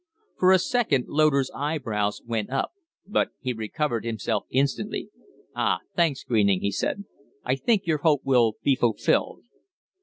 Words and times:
For 0.39 0.51
a 0.51 0.57
second 0.57 1.09
Loder's 1.09 1.51
eyebrows 1.53 2.23
went 2.25 2.49
up, 2.49 2.71
but 3.05 3.29
he 3.39 3.53
recovered 3.53 4.03
himself 4.03 4.47
instantly. 4.49 5.11
"Ah, 5.55 5.81
thanks, 5.95 6.23
Greening," 6.23 6.61
he 6.61 6.71
said. 6.71 7.05
"Thanks. 7.45 7.45
I 7.45 7.55
think 7.63 7.85
your 7.85 7.99
hope 7.99 8.21
will 8.25 8.53
be 8.63 8.73
fulfilled." 8.75 9.43